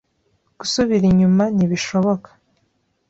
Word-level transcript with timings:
Gusubira 0.59 1.05
inyuma 1.11 1.43
nti 1.53 1.65
bishiboka 1.71 2.29